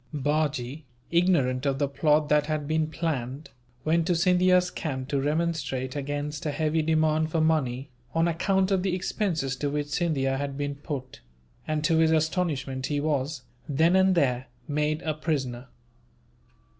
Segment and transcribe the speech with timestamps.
[0.15, 3.51] Bajee, ignorant of the plot that had been planned,
[3.85, 8.81] went to Scindia's camp to remonstrate against a heavy demand for money, on account of
[8.81, 11.21] the expenses to which Scindia had been put;
[11.67, 15.67] and to his astonishment he was, then and there, made a prisoner.